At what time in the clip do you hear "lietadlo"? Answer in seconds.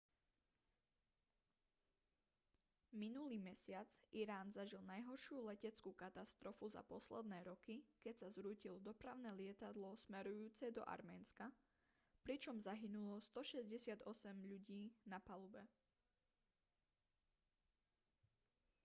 9.39-9.89